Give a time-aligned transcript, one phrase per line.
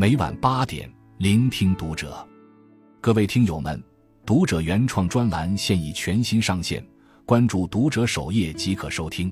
[0.00, 2.26] 每晚八点，聆听读者。
[3.02, 3.78] 各位听友们，
[4.24, 6.82] 读者原创专栏现已全新上线，
[7.26, 9.30] 关注读者首页即可收听。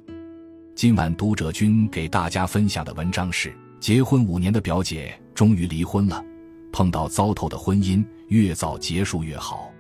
[0.77, 3.51] 今晚读者君给大家分享的文章是：
[3.81, 6.23] 结婚五年的表姐终于离婚了，
[6.71, 9.73] 碰到糟透的婚姻，越早结束越好。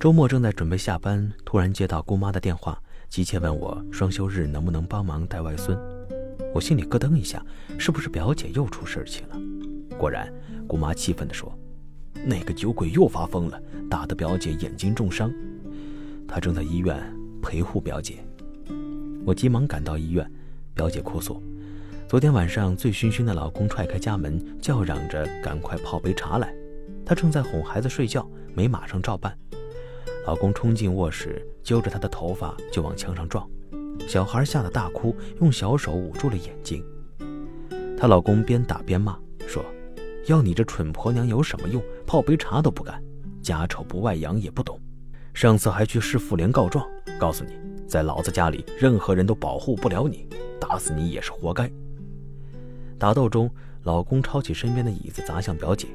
[0.00, 5.78] 周末正在准备下班，突然接到姑妈的电话，急切问我双休日能不能帮忙带外孙。
[6.54, 7.44] 我心里咯噔一下，
[7.78, 9.36] 是不是表姐又出事情了？
[9.96, 10.32] 果然，
[10.66, 11.56] 姑妈气愤地说
[12.26, 15.32] ：“那个酒鬼又发疯了，打得表姐眼睛重伤，
[16.28, 17.00] 她正在医院
[17.42, 18.24] 陪护表姐。”
[19.24, 20.30] 我急忙赶到医院，
[20.74, 21.42] 表姐哭诉
[22.08, 26.52] ：“昨天晚上醉醺醺的老公踹开家门，叫嚷着赶快泡杯茶来，
[27.06, 29.36] 她正在哄孩子睡觉，没马上照办。”
[30.26, 33.48] 老公冲进卧室，揪着她的头发就往墙上撞，
[34.08, 36.84] 小孩吓得大哭，用小手捂住了眼睛。
[37.96, 39.64] 她老公边打边骂，说
[40.26, 41.82] ：“要你这蠢婆娘有什么用？
[42.06, 43.02] 泡杯茶都不干，
[43.40, 44.78] 家丑不外扬也不懂。
[45.32, 46.86] 上次还去市妇联告状，
[47.18, 47.52] 告诉你，
[47.86, 50.26] 在老子家里任何人都保护不了你，
[50.60, 51.70] 打死你也是活该。”
[52.98, 53.50] 打斗中，
[53.84, 55.88] 老公抄起身边的椅子砸向表姐，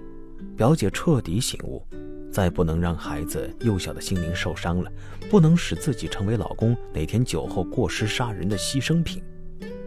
[0.56, 1.84] 表姐彻底醒悟。
[2.32, 4.92] 再不能让孩子幼小的心灵受伤了，
[5.30, 9.24] 不能使自己成为老公哪天酒后过失杀人的牺牲品，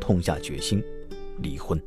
[0.01, 0.83] 痛下决心，
[1.43, 1.81] 离婚。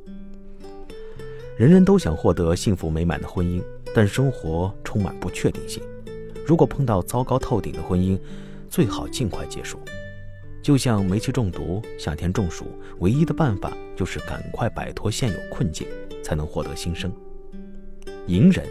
[1.58, 3.62] 人人都想获得幸福美满的婚姻，
[3.94, 5.84] 但生活充满不确定性。
[6.46, 8.20] 如果碰到糟糕透顶的婚姻，
[8.70, 9.80] 最好尽快结束。
[10.62, 12.66] 就像煤气中毒、夏天中暑，
[13.00, 15.86] 唯一的办法就是赶快摆脱现有困境，
[16.24, 17.12] 才能获得新生。
[18.28, 18.66] 隐忍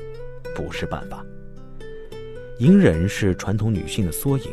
[0.54, 1.24] 不是办法。
[2.62, 4.44] 隐忍是传统女性的缩影，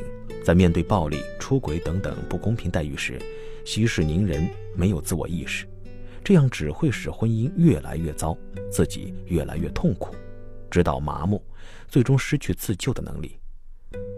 [0.44, 3.20] 在面对暴力、出轨等等不公平待遇时，
[3.64, 5.68] 息事宁人，没有自我意识，
[6.24, 8.36] 这样只会使婚姻越来越糟，
[8.72, 10.16] 自己越来越痛苦，
[10.72, 11.40] 直到麻木，
[11.88, 13.38] 最终失去自救的能力。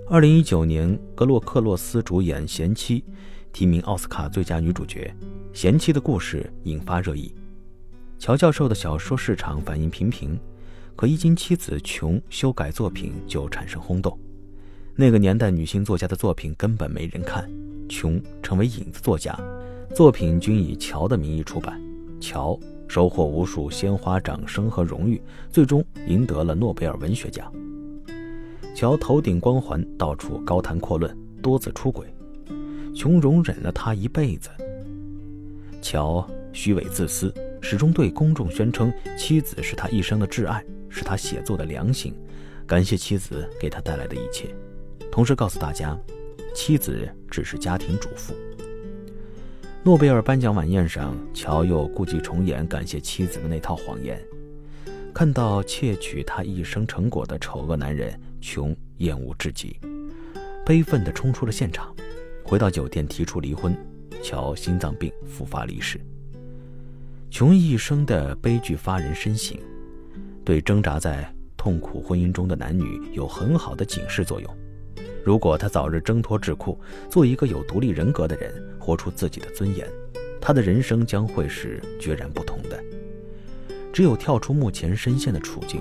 [0.07, 3.01] 二零一九年，格洛克洛斯主演《贤妻》，
[3.51, 5.13] 提名奥斯卡最佳女主角，
[5.51, 7.35] 《贤妻》的故事引发热议。
[8.17, 10.39] 乔教授的小说市场反应平平。
[11.01, 14.15] 可一经妻子琼修改作品，就产生轰动。
[14.95, 17.49] 那个年代，女性作家的作品根本没人看。
[17.89, 19.35] 琼成为影子作家，
[19.95, 21.81] 作品均以乔的名义出版。
[22.19, 22.55] 乔
[22.87, 25.19] 收获无数鲜花、掌声和荣誉，
[25.49, 27.51] 最终赢得了诺贝尔文学奖。
[28.75, 32.05] 乔头顶光环，到处高谈阔论，多次出轨，
[32.95, 34.51] 琼容忍了他一辈子。
[35.81, 36.23] 乔
[36.53, 40.63] 虚伪自私，始终对公众宣称妻子是他一生的挚爱。
[40.91, 42.13] 是他写作的良心，
[42.67, 44.53] 感谢妻子给他带来的一切，
[45.11, 45.97] 同时告诉大家，
[46.53, 48.35] 妻子只是家庭主妇。
[49.83, 54.21] 诺贝尔颁奖晚宴上，乔又故伎重演感谢妻子的那套谎言。
[55.13, 59.75] 看到窃取他一生成果的丑恶男人，琼厌恶至极，
[60.65, 61.95] 悲愤地冲出了现场，
[62.43, 63.75] 回到酒店提出离婚。
[64.23, 65.99] 乔心脏病复发离世。
[67.31, 69.57] 琼一生的悲剧发人深省。
[70.51, 74.57] 对挣扎在痛苦婚姻中的男女有很好的警示作用。
[75.23, 76.77] 如果他早日挣脱桎梏，
[77.09, 79.87] 做一个有独立人格的人，活出自己的尊严，
[80.41, 82.77] 他的人生将会是决然不同的。
[83.93, 85.79] 只有跳出目前深陷的处境，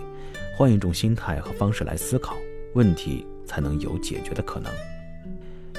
[0.57, 2.37] 换一种心态和方式来思考
[2.75, 4.73] 问题，才能有解决的可能。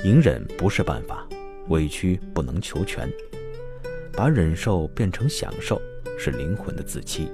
[0.03, 1.25] 隐忍不是办法，
[1.69, 3.09] 委屈不能求全，
[4.11, 5.81] 把忍受变成享受，
[6.19, 7.29] 是灵魂的自欺。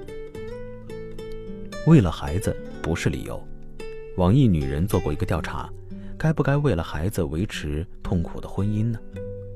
[1.88, 3.42] 为了孩子不是理由。
[4.18, 5.72] 网易女人做过一个调查，
[6.18, 8.98] 该不该为了孩子维持痛苦的婚姻呢？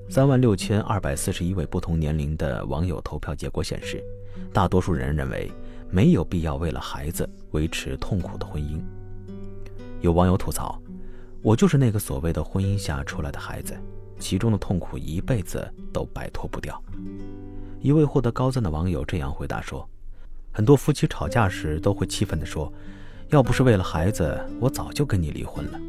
[0.08, 4.02] 三万六千二百四十一位不同年龄的网友投票结果显示，
[4.50, 5.52] 大多数人认为
[5.90, 8.80] 没有必要为了孩子维持痛苦的婚姻。
[10.00, 10.80] 有网友吐槽
[11.44, 13.74] ：“我就是那个所谓的婚姻下出来的孩子，
[14.18, 16.82] 其中的痛苦一辈子都摆脱不掉。”
[17.82, 19.86] 一位获得高赞的网友这样回答说。
[20.54, 22.70] 很多夫妻吵架时都会气愤地说
[23.30, 25.80] ：“要不是为了孩子，我早就跟你离婚了。”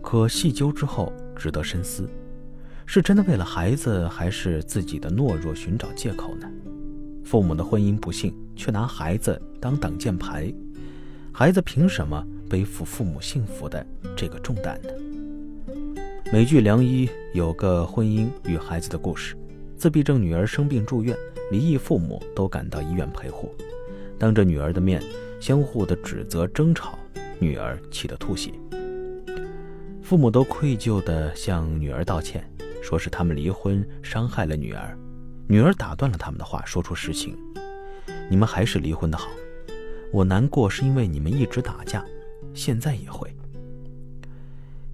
[0.00, 2.08] 可细究之后，值得深思：
[2.86, 6.48] 是真的为了孩子，还是自己的懦弱寻找借口呢？
[7.24, 10.54] 父母的婚姻不幸，却拿孩子当挡箭牌，
[11.32, 13.84] 孩子凭什么背负父母幸福的
[14.16, 15.74] 这个重担呢？
[16.32, 19.36] 美剧《良医》有个婚姻与孩子的故事。
[19.76, 21.14] 自闭症女儿生病住院，
[21.50, 23.54] 离异父母都赶到医院陪护，
[24.18, 25.02] 当着女儿的面
[25.38, 26.98] 相互的指责争吵，
[27.38, 28.52] 女儿气得吐血。
[30.02, 32.48] 父母都愧疚地向女儿道歉，
[32.80, 34.96] 说是他们离婚伤害了女儿。
[35.46, 37.36] 女儿打断了他们的话，说出实情：
[38.30, 39.28] 你们还是离婚的好。
[40.10, 42.02] 我难过是因为你们一直打架，
[42.54, 43.35] 现在也会。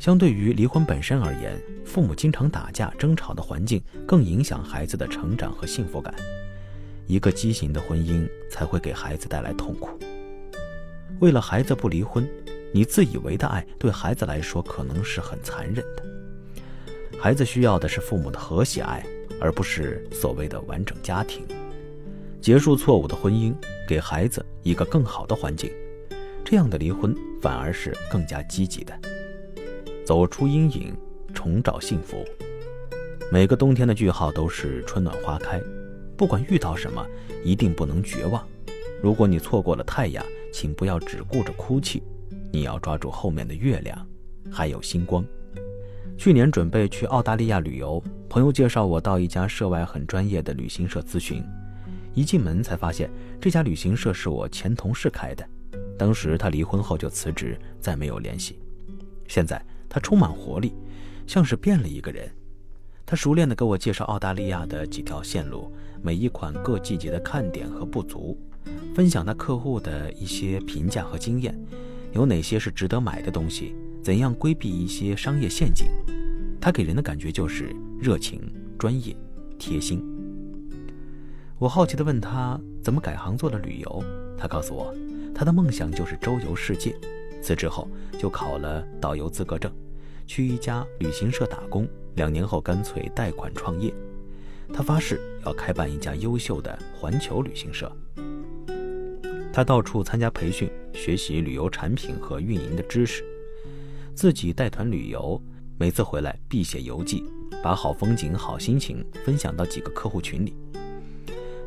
[0.03, 6.13] 相对于离婚本身而言，父母经常打架争吵的环境更影响孩子的成长和幸福感。
[7.07, 9.97] 一个畸形的婚姻才会给孩子带来痛苦。
[11.21, 12.29] 为了孩子不离婚，
[12.73, 16.03] 你自以为的爱对孩子来说可能是很残忍的。
[17.17, 19.07] 孩子需要的是父母的和谐爱，
[19.41, 21.47] 而不是所谓的完整家庭。
[22.41, 23.55] 结束错误的婚姻，
[23.87, 25.71] 给孩子一个更好的环境，
[26.45, 28.93] 这样的离婚反而是更加积极的。
[30.13, 30.95] 走出阴影，
[31.33, 32.23] 重找幸福。
[33.31, 35.59] 每个冬天的句号都是春暖花开。
[36.19, 37.03] 不管遇到什么，
[37.43, 38.47] 一定不能绝望。
[39.03, 40.23] 如果你错过了太阳，
[40.53, 42.03] 请不要只顾着哭泣，
[42.53, 44.07] 你要抓住后面的月亮，
[44.51, 45.25] 还有星光。
[46.19, 51.43] 去年准备去澳大利亚旅游，朋友介绍我到一家涉外很专业的旅行社咨询。
[52.13, 53.09] 一进门才发现，
[53.41, 55.49] 这家旅行社是我前同事开的。
[55.97, 58.61] 当时他离婚后就辞职，再没有联系。
[59.27, 59.59] 现在。
[59.93, 60.73] 他充满活力，
[61.27, 62.27] 像是变了一个人。
[63.05, 65.71] 他熟练地给我介绍澳大利亚的几条线路，
[66.03, 68.39] 每一款各季节的看点和不足，
[68.95, 71.55] 分享他客户的一些评价和经验，
[72.13, 75.89] 有哪些是值得买的东西，怎样规避一些商业陷阱。
[76.59, 78.41] 他给人的感觉就是热情、
[78.79, 79.15] 专业、
[79.59, 80.03] 贴心。
[81.59, 84.03] 我好奇地问他怎么改行做了旅游，
[84.39, 84.95] 他告诉我，
[85.35, 86.97] 他的梦想就是周游世界。
[87.43, 89.71] 辞职后就考了导游资格证，
[90.27, 91.87] 去一家旅行社打工。
[92.15, 93.93] 两年后干脆贷款创业。
[94.73, 97.91] 他发誓要开办一家优秀的环球旅行社。
[99.53, 103.25] 他到处参加培训，学习旅游产品和运营的知识，
[104.15, 105.41] 自己带团旅游。
[105.79, 107.25] 每次回来必写游记，
[107.63, 110.55] 把好风景、好心情分享到几个客户群里。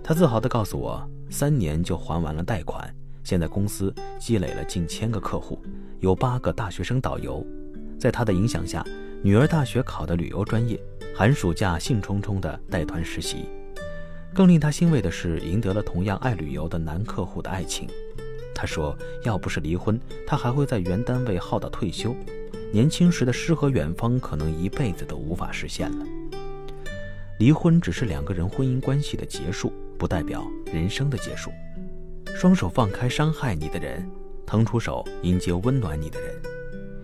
[0.04, 2.96] 他自豪地告诉我，三年就还完了贷款。
[3.26, 5.60] 现在公司积累了近千个客户，
[6.00, 7.44] 有八个大学生导游，
[8.00, 8.86] 在他的影响下，
[9.24, 10.80] 女儿大学考的旅游专业，
[11.16, 13.50] 寒暑假兴冲冲的带团实习。
[14.32, 17.90] 更令他欣慰的是，赢得了同样爱旅游的男客户的爱情。
[18.54, 22.16] 他说，要不是离婚，他还会在原单位耗到退休。
[22.72, 26.06] 年轻时的诗和远方，可能一辈子都无法实现了。
[27.40, 31.50] 离婚只是两个人婚姻关系的结束，不代表人生的结束。
[32.36, 34.06] 双手放开伤害你的人，
[34.46, 36.36] 腾出手迎接温暖你的人。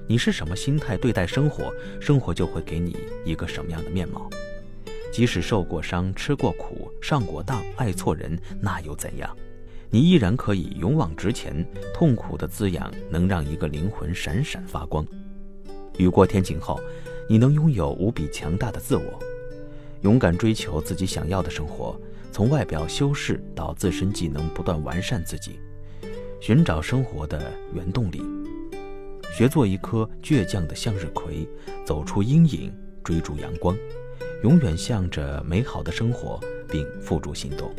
[0.05, 4.29] 你是什么心态对待生活，生活就会给你一个什么样的面貌。
[5.09, 9.33] 即使受过伤、吃过苦、上过当、爱错人，那又怎样？
[9.89, 11.65] 你依然可以勇往直前。
[11.93, 15.07] 痛苦的滋养能让一个灵魂闪闪发光。
[15.97, 16.77] 雨过天晴后，
[17.29, 19.17] 你能拥有无比强大的自我，
[20.01, 21.97] 勇敢追求自己想要的生活。
[22.31, 25.59] 从外表修饰到自身技能不断完善自己，
[26.39, 28.23] 寻找生活的原动力，
[29.35, 31.47] 学做一颗倔强的向日葵，
[31.85, 32.73] 走出阴影，
[33.03, 33.75] 追逐阳光，
[34.43, 36.39] 永远向着美好的生活
[36.69, 37.75] 并付诸行动，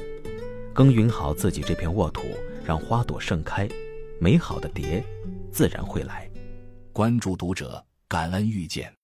[0.75, 2.23] 耕耘好自己这片沃土，
[2.65, 3.67] 让花朵盛开，
[4.21, 5.03] 美好的蝶
[5.51, 6.31] 自然会来。
[6.93, 8.93] 关注读者，感恩遇见。